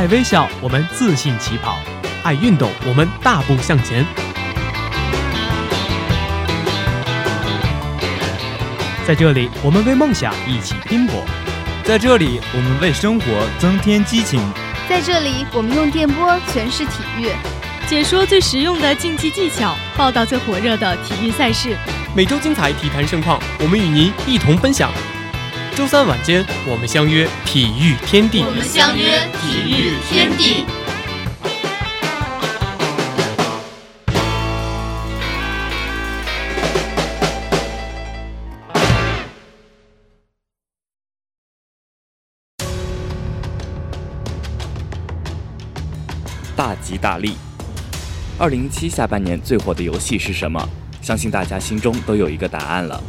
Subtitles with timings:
[0.00, 1.76] 爱微笑，我们自信起跑；
[2.22, 4.02] 爱运动，我们大步向前。
[9.06, 11.16] 在这里，我们为梦想一起拼搏；
[11.84, 13.26] 在这里，我们为生活
[13.58, 14.40] 增添激情；
[14.88, 17.28] 在这里，我们用电波诠释体育，
[17.86, 21.76] 解说最实用的竞技技巧，报道最火热的体育赛事。
[22.16, 24.90] 每周精彩体坛盛况，我们与您一同分享。
[25.76, 28.42] 周三晚间，我们相约体育天地。
[28.44, 30.66] 我们相约体育天地。
[46.54, 47.36] 大吉大利！
[48.38, 50.62] 二零一七下半年最火的游戏是什么？
[51.00, 53.02] 相信大家心中都有一个答案了，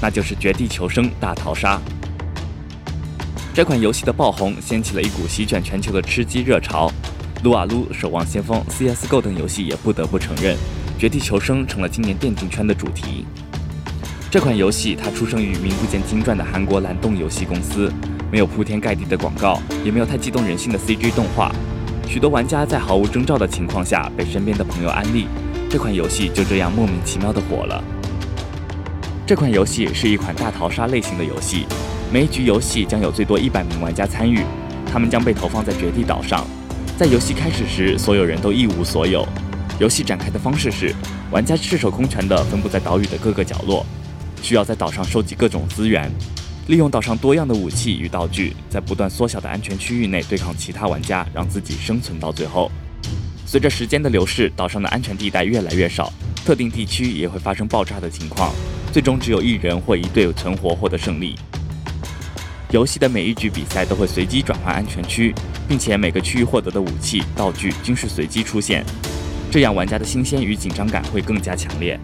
[0.00, 1.76] 那就是《绝地求生大逃杀》。
[3.54, 6.90] 这款游戏的爆红掀起了一股席卷全球的吃鸡热潮，
[7.44, 10.56] 撸啊撸、守望先锋、CS:GO 等游戏也不得不承认，
[10.98, 13.24] 《绝地求生》成了今年电竞圈的主题。
[14.28, 17.92] 这款游戏它出生于名不见经传的韩国蓝洞游戏公司，
[18.28, 21.54] 没有铺天盖地的广告，也没有太激动人心的 CG 动画，
[22.08, 25.28] 许多玩家在毫无征兆的情况下被身边的朋友安利。
[25.70, 27.84] 这款游戏就这样莫名其妙的火了。
[29.24, 31.66] 这款游戏是一款大逃杀类型的游戏，
[32.14, 34.38] 每一局游戏将有最多一百名玩家参与，
[34.86, 36.46] 他们将被投放在绝地岛上。
[36.96, 39.26] 在游戏开始时，所有人都一无所有。
[39.80, 40.94] 游戏展开的方式是，
[41.32, 43.84] 玩家赤手空拳地分布在岛屿的各个角落，
[44.40, 46.08] 需要在岛上收集各种资源，
[46.68, 52.70] 利用岛上多样的武器与道具，在不断缩小的安全区域内对抗其他玩家，让自己生存到最后。
[53.44, 56.12] 随着时间的流逝，岛上的安全地带越来越少，
[56.46, 58.54] 特定地区也会发生爆炸的情况，
[58.92, 61.34] 最终只有一人或一队存活获得胜利。
[62.74, 65.32] 游戏的每一局比赛都会随机转换安全区，
[65.68, 68.84] 并且每个区域获得的武器、道具均是随机出现，
[69.48, 71.96] 这样玩家的新鲜与紧张感会更加强烈。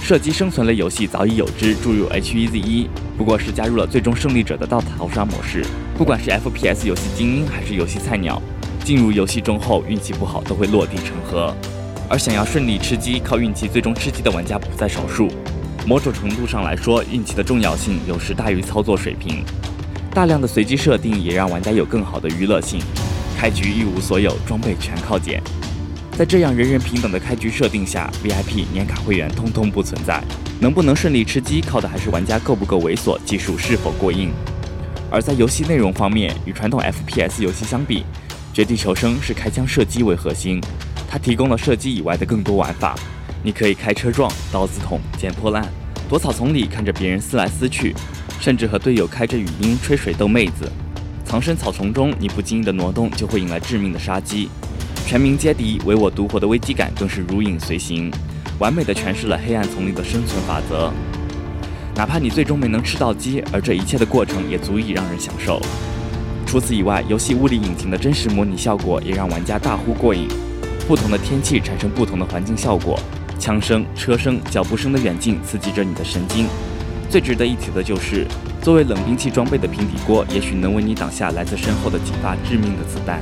[0.00, 2.86] 射击生存类游戏早已有之，注入 H1Z1，
[3.18, 5.66] 不过是加入了最终胜利者的大逃杀模式。
[5.98, 8.40] 不管是 FPS 游戏精英还是游戏菜鸟。
[8.82, 11.54] 进入游戏中后，运气不好都会落地成盒，
[12.08, 15.28] 而想要顺利吃鸡，靠运气最终吃鸡的玩家不在少数。
[15.86, 19.44] 某种程度上来说，运气的重要性有时大于操作水平。
[20.12, 22.80] 大量的随机设定也让玩家有更好的娱乐性。
[23.38, 25.40] 开局一无所有，装备全靠捡。
[26.18, 30.22] 在这样人人平等的开局设定下，VIP 年卡会员通通不存在。
[30.60, 34.30] 能不能顺利吃鸡，靠的还是玩家够不够猥琐，技术是否过硬。
[35.10, 38.04] 而在游戏内容方面，与传统 FPS 游戏相比，
[38.52, 40.60] 绝地求生是开枪射击为核心，
[41.08, 42.94] 它提供了射击以外的更多玩法。
[43.42, 45.66] 你可以开车撞、刀子捅、捡破烂、
[46.10, 47.94] 躲草丛里看着别人撕来撕去，
[48.40, 50.70] 甚至和队友开着语音吹水逗妹子。
[51.24, 54.48] 藏身草丛中，你不经意的挪动就会引来致命的杀机。
[55.06, 58.10] 全民皆敌、唯我独活的危机感更是如影随形，
[58.58, 60.90] 完美的诠释了黑暗丛林的生存法则。
[61.94, 65.60] 哪怕你最终没能吃到鸡，而这一切的过程也足以让人享受。
[66.46, 70.26] 除此以外，游戏物理引擎的真实模拟效果也让玩家大呼过瘾。
[70.88, 72.98] 不同的天气产生不同的环境效果，
[73.38, 76.46] 枪声、车声、脚步声的远近刺激着你的神经。
[77.10, 78.24] 最值得一提的就是，
[78.62, 83.20] 作为冷兵器装备的平底锅，也许能为你挡下来自身后的几发致命的子弹。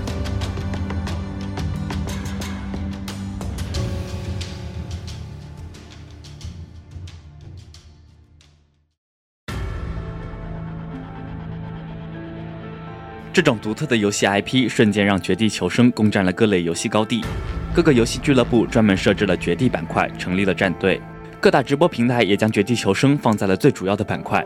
[13.33, 17.25] 这种独特的游戏 IP 瞬间让《绝地求生》攻占了各类游戏高地。
[17.73, 21.01] 各个游戏俱乐部专门设置了绝地板块，成立了战队。
[21.41, 24.45] 各大直播平台也将《绝地求生》放在了最主要的板块。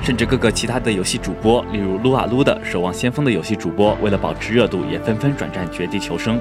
[0.00, 6.38] 甚至各个其他的游戏主播，例如撸啊撸的、守望先锋的游戏主播，为了保持热度，也纷纷转战《绝地求生》。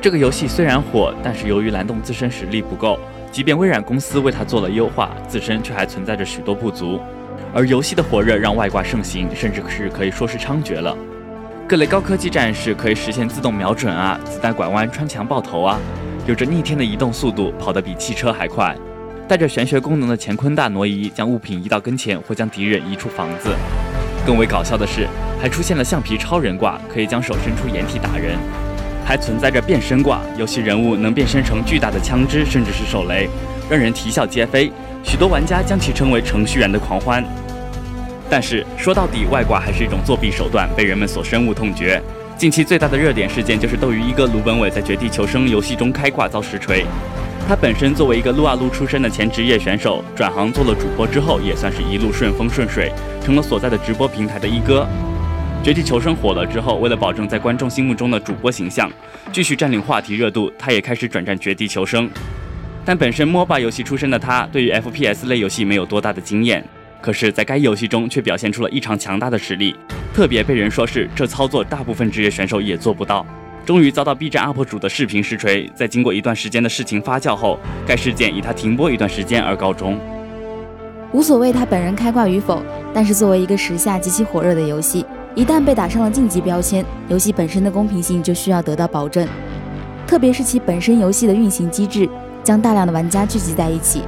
[0.00, 2.98] 这个游戏虽然火，但是由于蓝洞自身实力不够，
[3.30, 7.00] 即便微软公司为它做了优化，自身却还存在着许多不足。
[7.54, 10.96] 而游戏的火热让外挂盛行，甚至是可以说是猖獗了。
[11.68, 15.78] 各类高科技战士可以实现自动瞄准啊，子弹拐弯穿墙爆头啊，
[16.30, 18.72] 有着逆天的移动速度，跑得比汽车还快。
[19.26, 23.50] 带着玄学功能的乾坤大挪移，将物品移到跟前或将敌人移出房子。
[24.24, 25.08] 更为搞笑的是，
[25.42, 28.38] 还出现了橡皮超人挂，可以将手伸出掩体打人。
[29.04, 33.28] 还存在着变身挂，游戏人物能变身成巨大的枪支，甚至是手雷，
[33.68, 34.70] 让人啼笑皆非。
[35.02, 37.24] 许多玩家将其称为程序员的狂欢，
[38.30, 42.00] 但是说到底，外挂还是一种作弊手段，被人们所深恶痛绝。
[42.40, 46.86] 近期最大的热点事件就是斗鱼一哥卢本伟在《绝地求生》游戏中开挂遭实锤。
[47.46, 52.90] 他本身作为一个撸啊撸出身的前职业选手，转行做了主播之后，也算是一路顺风顺水，
[53.22, 54.88] 成了所在的直播平台的一哥。
[55.62, 58.90] 《绝地求生》火了之后，为了保证在观众心目中的主播形象，
[59.30, 62.08] 继续占领话题热度，他也开始转战《绝地求生》。
[62.86, 66.64] 但本身 MOBA 游戏出身的他，对于 FPS 类游戏没有多大的经验，
[67.02, 69.76] 可是，在该游戏中却表现出了异常强大的实力，
[70.12, 73.24] 特别被人说是这操作大部分职业选手也做不到。
[73.64, 79.98] 终于遭到 B 站 UP 主的视频实锤，在经过一段时间的事情发酵后，该事件以他停播一段时间而告终。
[81.12, 82.62] 无所谓他本人开挂与否，
[82.92, 85.04] 但是作为一个时下极其火热的游戏。
[85.36, 89.28] 一旦被打上了竞技标签，游戏本身的公平性就需要得到保证。
[90.06, 92.08] 特别是其本身游戏的运行机制，
[92.42, 94.02] 将大量的玩家聚集在一起，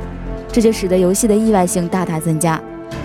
[0.50, 2.60] 这就使得游戏的意外性大大增加。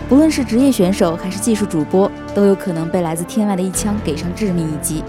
[0.10, 5.04] 不论是职业选手还是技术主播，都有可能被来自天外的一枪给上致命一击。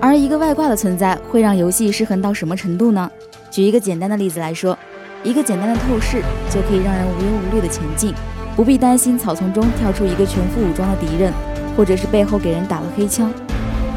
[0.00, 3.10] 而一个外挂的存在，会让游戏失衡到什么程度呢？
[3.50, 4.76] 举一个简单的例子来说，
[5.22, 6.20] 一个简单的透视
[6.50, 8.12] 就可以让人无忧无虑的前进，
[8.56, 11.32] 不必担心草丛中跳出一个全副武装的敌人。
[11.76, 13.32] 或者是背后给人打了黑枪，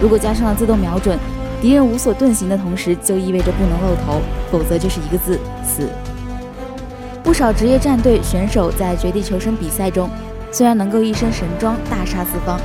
[0.01, 1.16] 如果加上了自动瞄准，
[1.62, 4.19] 敌人无所遁形的同时，就意味着不能露头，
[4.51, 5.88] 否则就是一个字死。
[7.27, 10.09] 不少职业战队选手在绝地求生比赛中，
[10.50, 12.57] 虽然能够一身神装大杀四方，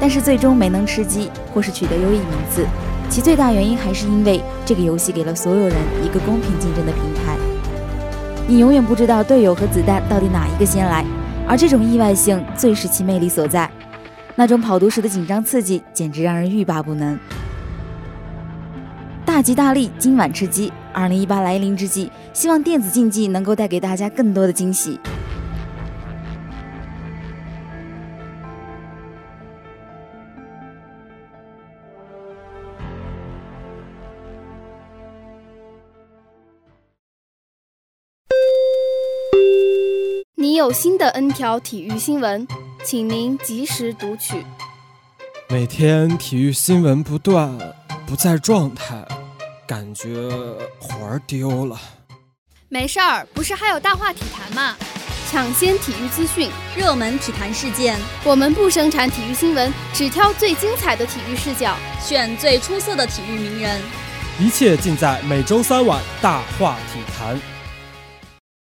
[0.00, 2.66] 但是最终没能吃鸡或是取得优异名次，
[3.08, 7.36] 其最大原因还是因为这个游戏给了所有人一个公平竞争的平台。
[8.48, 11.04] 你永远不知道队友和子弹到底哪一个先来，
[11.46, 13.70] 而这种意外性最是其魅力所在。
[14.34, 17.16] 那种跑毒时的紧张刺激，简直让人欲罢不能。
[19.24, 20.72] 大吉大利，今晚吃鸡！
[20.92, 24.98] 二零一八来临之际，希望电子竞技能够带给大家更多的惊喜。
[40.34, 42.46] 你有新的 N 条体育新闻。
[42.82, 44.42] 请您及时读取。
[45.50, 47.58] 每天体育新闻不断，
[48.06, 49.06] 不在状态，
[49.66, 50.30] 感觉
[50.80, 51.78] 魂儿丢了。
[52.72, 54.76] 没事儿，不是还有大话体坛吗？
[55.28, 63.82] 抢先体育资讯，热门体坛事件，我们不生产体育新闻，只挑最精彩的体育视角，选最出色的体育名人。
[64.38, 67.40] 一切尽在每周三晚大话体坛。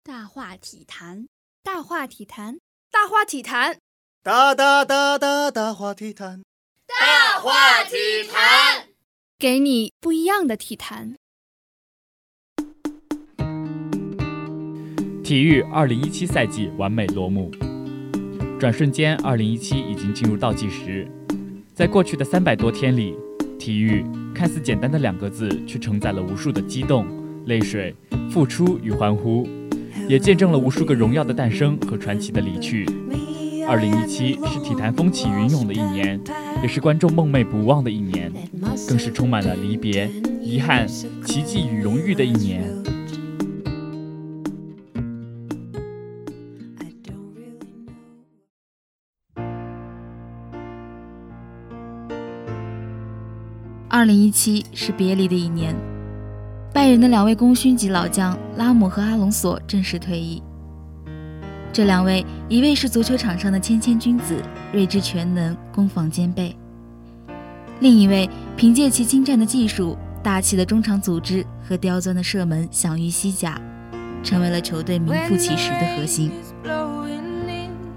[0.03, 1.27] 大话体坛，
[1.63, 2.57] 大话体坛，
[2.91, 3.77] 大话体坛。
[4.23, 6.41] 大大大大大话体坛，
[6.87, 8.87] 大话体坛，
[9.37, 11.15] 给你不一样的体坛。
[15.29, 17.51] 体育二零一七赛季完美落幕，
[18.59, 21.07] 转瞬间，二零一七已经进入倒计时。
[21.71, 23.13] 在过去的三百多天里，
[23.59, 24.03] 体育
[24.33, 27.05] 看似简单的两个字，却承载了无数的激动、
[27.45, 27.93] 泪水、
[28.31, 29.47] 付出与欢呼，
[30.07, 32.87] 也见证了无数个荣耀的诞生和传奇的离去。
[33.67, 36.19] 二零一七是体坛风起云涌的一年，
[36.63, 38.33] 也是观众梦寐不忘的一年，
[38.87, 40.09] 更是充满了离别、
[40.41, 42.63] 遗憾、奇迹与荣誉的一年。
[53.99, 55.75] 二零一七是别离的一年，
[56.73, 60.41] 拜仁的两位功勋级老将拉姆和阿隆索正式退役。
[61.73, 64.41] 这两位，一位是足球场上的谦谦君子，
[64.71, 66.55] 睿智全能，攻防兼备；
[67.81, 73.59] 另一位凭借其精湛的技术、大气的中场组织和刁钻的射门，享誉西甲，
[74.23, 76.31] 成为了球队名副其实的核心。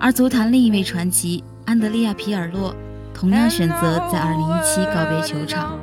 [0.00, 2.74] 而足坛另一位传奇安德利亚·皮尔洛，
[3.14, 5.78] 同样选择在2017告别球场。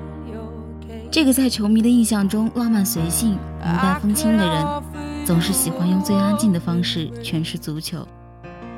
[1.11, 4.65] 这个在球迷的印象中浪漫随性、云淡风轻的人。
[5.25, 8.07] 总是喜欢用最安静的方式诠释足球，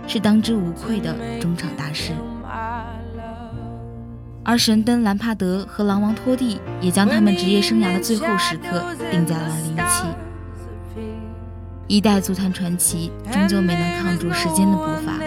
[0.05, 2.11] 是当之无愧的中场大师。
[4.43, 11.01] 而神灯兰帕德和狼王托蒂也将他们职业生涯的最后时刻定在了2017。
[11.88, 15.19] 一代足坛传奇终究没能抗住时间的步伐，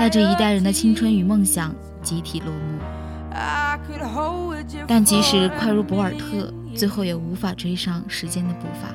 [0.00, 2.77] 带着一代人的青春与梦想集体落幕。
[4.86, 8.88] 但即使快如博尔特，最后也无法追上时间的步伐。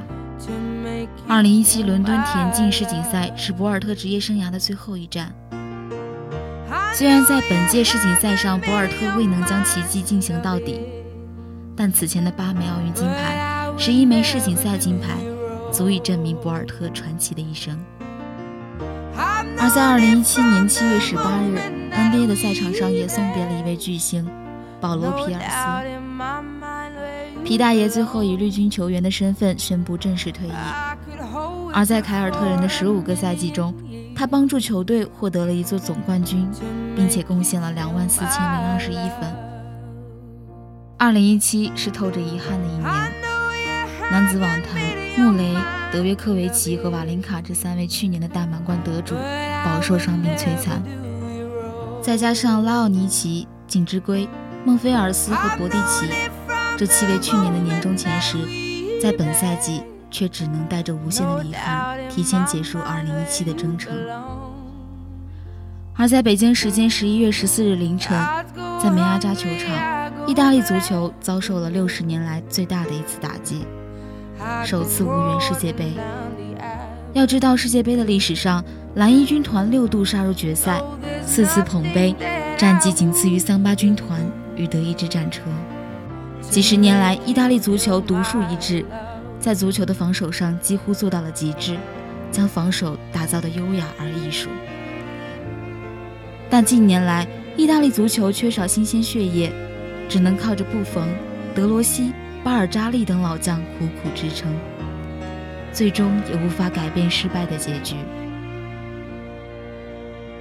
[1.28, 5.34] 二零一七伦敦田径世锦赛是博尔特职业生涯的最后一站。
[6.94, 10.80] 虽然在本届世锦赛上，博尔特未能将奇迹进行到底，
[11.76, 15.16] 但此前的八枚奥运金牌、十一枚世锦赛金牌，
[15.72, 17.80] 足以证明博尔特传奇的一生。
[19.58, 21.58] 而在二零一七年七月十八日
[21.92, 24.28] ，NBA 的赛场上也送别了一位巨星——
[24.84, 25.56] 保罗·皮尔斯。
[27.46, 30.52] 皮大爷最后以绿军球员的身份宣布正式退役，
[31.74, 33.74] 而在凯尔特人的十五个赛季中，
[34.14, 36.46] 他帮助球队获得了一座总冠军，
[36.98, 39.34] 并且贡献了两万四千零二十一分。
[40.98, 42.84] 二零一七是透着遗憾的一年，
[44.12, 44.82] 男子网坛，
[45.18, 45.56] 穆雷、
[45.94, 49.16] 德约科维奇和瓦林卡这三位去年的大满贯得主
[49.64, 50.84] 饱受伤病摧残，
[52.02, 54.28] 再加上拉奥尼奇、景之圭、
[54.66, 56.08] 孟菲尔斯和博蒂奇
[56.78, 58.38] 这七位去年的年终前十，
[59.02, 59.84] 在本赛季。
[60.14, 63.92] 却只能带着无限的遗憾，提前结束2017的征程。
[65.96, 68.16] 而在北京时间11月14日凌晨，
[68.80, 73.66] 在梅阿扎球场，意大利足球遭受了六十年来最大的一次打击，
[74.64, 75.94] 首次无缘世界杯。
[77.14, 80.80] 要知道，世界杯的历史上，蓝衣军团六度杀入决赛，
[81.26, 82.16] 四次捧杯，
[82.56, 84.22] 战绩仅次于桑巴军团
[84.56, 85.42] 与德意志战车。
[86.42, 88.86] 几十年来，意大利足球独树一帜。
[89.40, 91.76] 在足球的防守上几乎做到了极致，
[92.32, 94.50] 将防守打造的优雅而艺术。
[96.50, 99.52] 但近年来，意大利足球缺少新鲜血液，
[100.08, 101.08] 只能靠着布冯、
[101.54, 104.50] 德罗西、巴尔扎利等老将苦苦支撑，
[105.74, 107.96] 最终也无法改变失败的结局。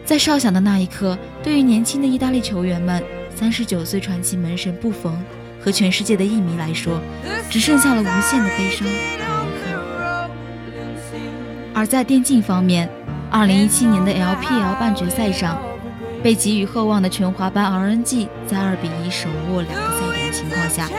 [0.05, 3.03] 在哨响的那一刻，对于年轻的意大利球员们，
[3.37, 5.17] 三十九岁传奇门神布冯。
[5.65, 7.01] 和全世界的艺迷来说，
[7.49, 9.17] 只剩下了无限的悲伤和遗
[9.63, 10.31] 憾。
[11.73, 12.91] 而在电竞方面
[13.31, 15.63] ，2017年的 LPL 半决赛上，
[16.21, 20.91] 被给予厚望的全华班 RNG 在2比1手握两个赛点的情况下，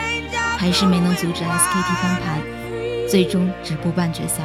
[0.58, 2.40] 还是没能阻止 SKT 翻盘，
[3.10, 4.44] 最终止步半决赛。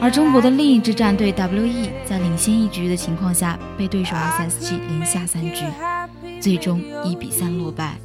[0.00, 5.64] 而中国的另一支战队 WE 在领先一局的情况下，被对手 SSG 连下三局。
[6.40, 7.98] 最终一比三落败，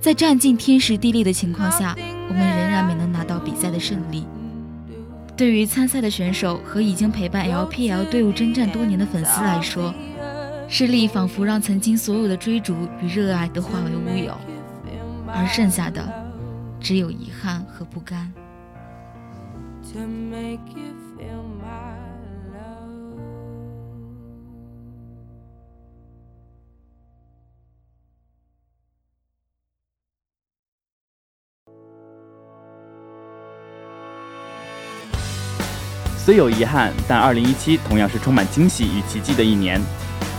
[0.00, 1.94] 在占尽天时地利的情况下，
[2.28, 4.24] 我们仍然没能拿到比赛的胜利。
[5.36, 9.94] 对于参赛的选手和已经陪伴 LPL 队伍征战多年的粉丝来说，
[10.68, 14.34] 失利仿佛让曾经所有的追逐与热爱都化为乌有，
[15.26, 16.10] 而剩下的
[16.80, 18.32] 只有遗憾和不甘。
[36.16, 39.80] 虽有遗憾，但2017同样是充满惊喜与奇迹的一年。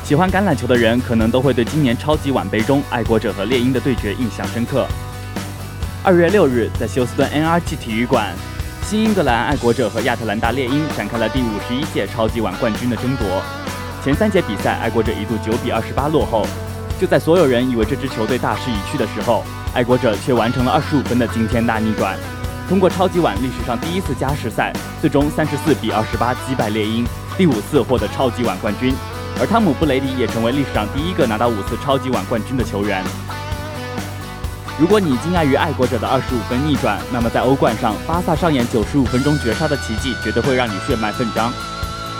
[0.05, 4.87] 喜欢橄榄球的人可能都会对今年超级碗杯中爱国者和猎鹰的对决印象深刻。
[6.05, 8.33] 2月6日，在休斯顿 NRG 体育馆，
[8.91, 13.41] 新英格兰爱国者和亚特兰大猎鹰展开了第五十一届超级碗冠军的争夺。
[14.03, 16.45] 前三节比赛，爱国者一度9比28落后。
[16.99, 22.17] 就在所有人以为这支球队大势已去的时候，爱国者却完成了25分的惊天大逆转。
[22.67, 27.07] 通过超级碗历史上第一次加时赛，最终三十四比二十八击败猎鹰，
[27.37, 28.93] 第五次获得超级碗冠军。
[29.39, 33.01] 而汤姆·布雷迪也成为历史上第一个拿到五次超级碗冠军的球员。
[34.81, 41.53] 如果你惊讶于爱国者的二十五分逆转，那么在欧冠上，巴萨上演九十五分钟绝杀的奇迹，绝对会让你血脉奋张。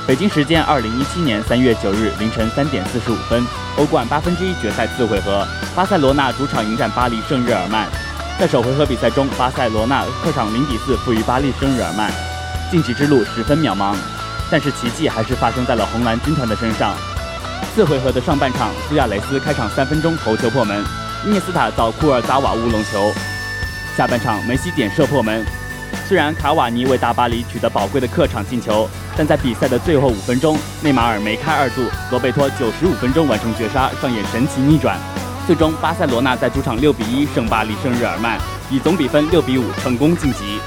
[0.06, 3.44] 北京时间二零一七年三月九日凌晨三点四十五分，
[3.78, 5.44] 欧冠八分之一决赛次回合，
[5.76, 7.88] 巴塞罗那主场迎战巴黎圣日耳曼。
[8.40, 12.12] 在首回合比赛中，巴塞罗那客场零比四负于巴黎圣日耳曼，
[12.70, 13.96] 晋级之路十分渺茫。
[14.52, 16.94] 但是奇迹还是发生在了红蓝军团的身上。
[17.74, 20.84] 四回合的上半场，苏亚雷斯开场三分钟头球破门，
[21.24, 23.14] 涅斯塔到库尔扎瓦乌龙球。
[23.96, 25.46] 下半场梅西点射破门。
[26.08, 34.98] 虽然卡瓦尼为大巴黎取得宝贵的客场进球，但在比赛的最后五分钟，内马尔梅开二度，罗贝托九十五分钟完成绝杀，上演神奇逆转。
[35.46, 40.60] 最终，巴塞罗那在主场六比一胜巴黎圣日耳曼，以总比分六比五成功晋级。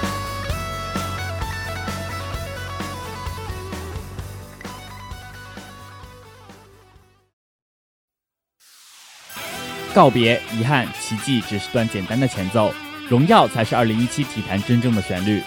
[9.94, 12.74] 告别、遗憾、奇迹只是段简单的前奏，
[13.08, 15.40] 荣耀才是二零一七体坛真正的旋律。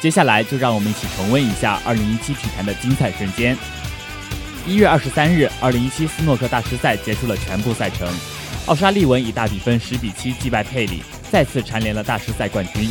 [0.00, 3.56] 接下来，就让我们一起重温一下二零一七体坛的精彩瞬间。
[4.66, 8.08] 一月二十三日，二零一七斯诺克大师赛结束了全部赛程。
[8.66, 12.90] 奥沙利文以大比分十比七击败佩里，再次蝉联了大师赛冠军。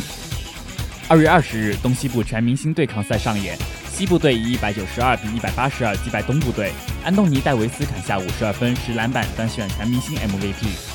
[1.06, 3.58] 二月二十日，东西部全明星对抗赛上演，
[3.92, 6.72] 西部队以一百九十二比一百八十二击败东部队，
[7.04, 10.93] 安东尼戴维斯砍下五十二分十篮板，当选全明星 MVP。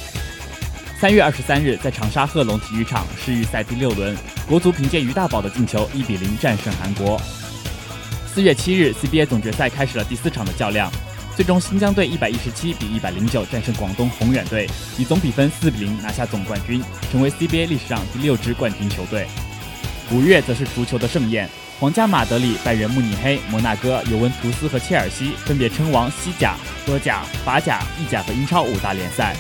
[1.00, 4.14] 三月二十三日，在长沙贺龙体育场世预赛第六轮，
[4.46, 7.18] 国足凭借于大宝的进球一比零战胜韩国。
[8.28, 10.92] 四月七日，CBA 总决赛开始了第四场的较量。
[11.38, 19.26] 最终，新疆队一百一十七比一百零九战胜广东宏远队，以总比分四比零拿下总冠军，成为 CBA 历史上第六支冠军球队。
[20.12, 29.34] 五月则是足球的盛宴，皇家马德里、拜仁慕尼黑、摩纳哥、尤文图斯和切尔西分别称王西甲、德甲、法甲、意甲和英超五大联赛。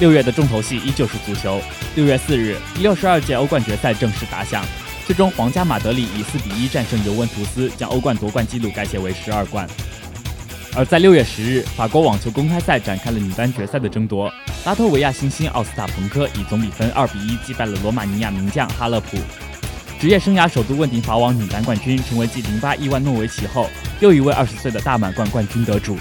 [0.00, 1.60] 六月的重头戏依旧是足球。
[1.96, 4.64] 六月四日，第六十二届欧冠决赛正式打响，
[5.04, 9.68] 最终皇家马德里以四比一战胜尤文图斯，将欧冠夺冠纪录改写为十二冠。
[10.76, 14.32] 而在六月十日，法国网球公开赛展开了女单决赛的争夺，
[14.64, 19.16] 拉脱维亚新星奥斯塔彭科以总比分二比一击败了罗马尼亚名将哈勒普，
[19.98, 25.96] 职业生涯首度问鼎法网女单冠军，成为继零八亿万诺维奇后又一位二十岁的大满贯冠军得主。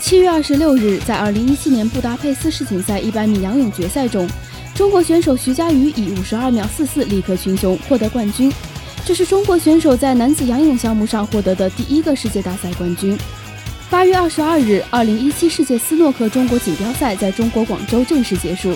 [0.00, 4.28] 七月二十六日，在二零一七年布达佩斯世锦赛一百米仰泳决赛中，
[4.74, 8.50] 中国选手徐嘉余以五十二秒四四力克群雄，获得冠军。
[9.04, 13.18] 这是中国选手在男子仰泳项目上获得的第一个世界大赛冠军。
[13.90, 18.72] 八月二十二日，二零一七世界斯诺克中国锦标赛在中国广州正式结束，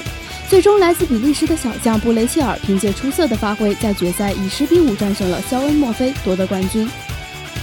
[0.51, 6.89] 最终来自比利时的小将布雷切尔凭借出色的发挥，在决赛以十比五战胜了肖恩·墨菲，夺得冠军。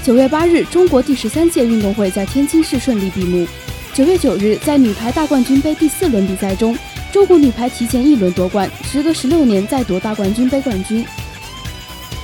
[0.02, 3.46] 九月八日，中国第十三届运动会在天津市顺利闭幕。
[3.94, 6.76] 九月九日，在女排大冠军杯第四轮比赛中，
[7.12, 11.06] 中国女排提前一轮夺冠，时隔十六年再夺大冠军杯冠军。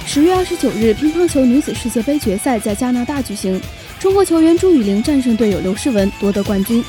[0.05, 3.59] 十月二十九日，乒乓球女子世界杯决赛在加拿大举行，
[3.99, 6.83] 中国球员朱雨玲战胜队友刘诗雯，夺得冠军。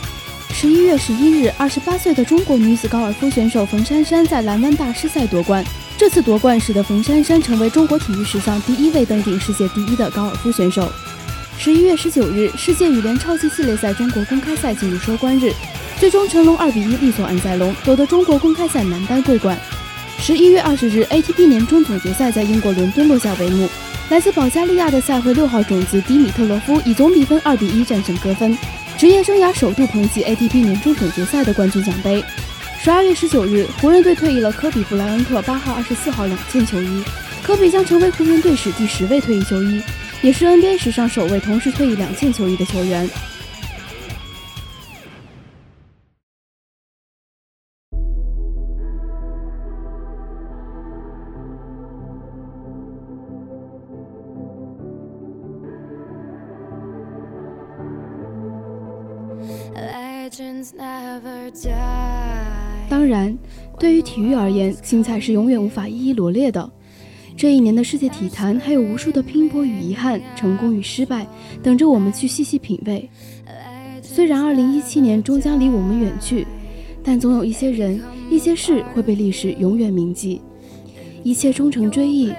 [0.53, 5.65] 十一月十一日，二十八岁的中国女子高尔夫选手冯珊珊在蓝湾大师赛夺冠。
[5.99, 10.93] 这次夺冠使得冯珊珊成为中国体育史上第一位登顶世界第一的高尔夫选手。
[11.59, 15.51] 十一月十九日，世界羽联超级系列赛中国公开赛进入收官日，
[15.99, 19.59] 最终成龙二比一力挫安塞龙，夺得中国公开赛男单桂冠。
[20.19, 23.67] 十一月二十日，ATP 年终总决赛在英国伦敦落下帷幕，
[24.11, 28.57] 来自保加利亚的赛会六号种子迪米特洛夫以总比分二比一战胜戈芬，
[28.99, 32.23] 职业生涯首度捧起 ATP 年终总决赛的冠军奖杯。
[32.87, 37.03] 十二月十九日，湖人队退役了科比布莱恩特八号、二十四号两件球衣，
[37.43, 39.83] 科比将成为湖人队史第十位退役球衣，
[40.23, 43.11] 也是 NBA 史上首位同时退役两件球衣的球员。
[63.87, 66.69] 对于体育而言，精彩是永远无法一一罗列的。
[67.37, 71.25] 这一年的世界体坛还有无数的拼搏与遗憾、成功与失败，
[71.63, 73.09] 等着我们去细细品味。
[74.03, 76.45] 虽然2017年终将离我们远去，
[77.05, 80.41] 但总有一些人、一些事会被历史永远铭记。
[81.23, 82.33] 一切终成追忆，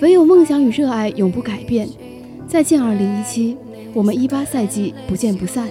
[0.00, 1.86] 唯有梦想与热爱永不改变。
[2.48, 3.54] 再见，2017，
[3.92, 5.68] 我们18赛季不见不散。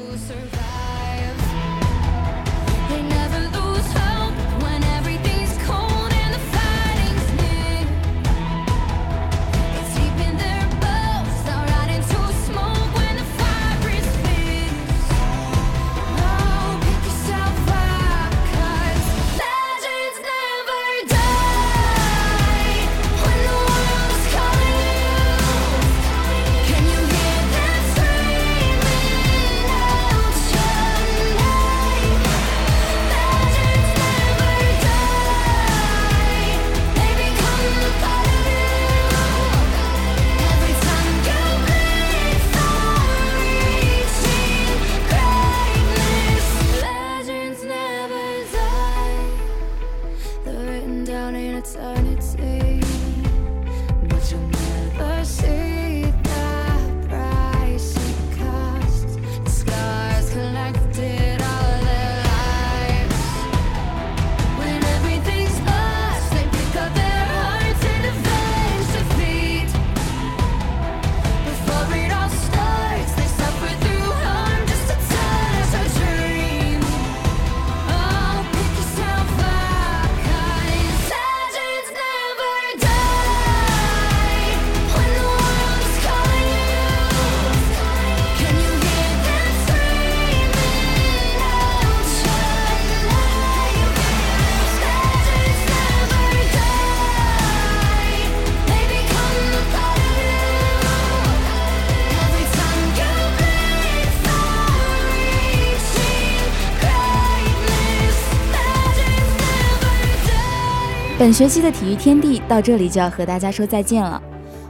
[111.23, 114.21] 本学期的体育天地到这里就要和大家说再见了。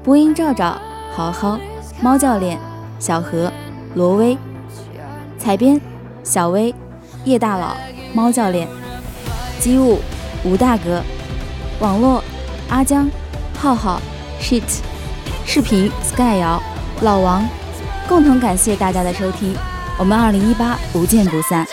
[0.03, 0.79] 播音：赵赵、
[1.11, 1.59] 豪豪、
[1.99, 2.59] 猫教练、
[2.99, 3.51] 小何、
[3.95, 4.37] 罗威；
[5.39, 5.81] 采编：
[6.23, 6.71] 小薇、
[7.25, 7.75] 叶大佬、
[8.13, 8.67] 猫教练；
[9.59, 9.97] 机务：
[10.43, 11.01] 吴大哥；
[11.79, 12.23] 网络：
[12.69, 13.09] 阿江、
[13.57, 13.99] 浩浩、
[14.39, 14.61] Shit、
[15.47, 16.61] 视频 Sky 瑶、
[17.01, 17.43] 老王，
[18.07, 19.55] 共同感谢大家的收听，
[19.97, 21.65] 我们二零一八不见不散。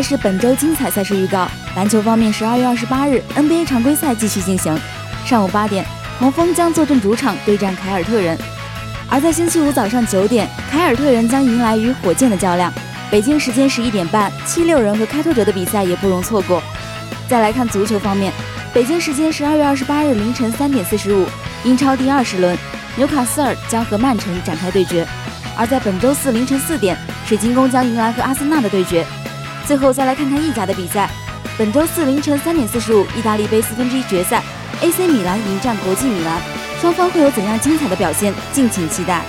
[0.00, 1.46] 来是本周精彩赛事预告。
[1.76, 4.74] 篮球方面，十二月二十八日，NBA 常规赛继续进行。
[5.26, 5.84] 上午八点，
[6.18, 8.34] 黄蜂将坐镇主场对战凯尔特人；
[9.10, 12.72] 而在星期五早上九点，凯尔特人将迎来与火箭的较量。
[13.10, 16.62] 北京时间十一点半，七六人和开拓者的比赛也不容错过。
[17.28, 18.32] 再来看足球方面，
[18.72, 21.26] 北京时间十二月二十八日凌晨三点四十五，
[21.62, 22.56] 英超第二十轮，
[22.96, 25.04] 纽卡斯尔将和曼城展开对决；
[25.58, 29.04] 而在本周四凌晨四点，水晶宫将迎来和阿森纳的对决。
[29.70, 31.08] 最后再来看看意甲的比赛，
[31.56, 34.42] 本周四凌晨三点四十五，意大利杯四分之一决赛
[34.80, 36.42] ，AC 米兰迎战国际米兰，
[36.80, 38.34] 双方会有怎样精彩的表现？
[38.52, 39.22] 敬请期待。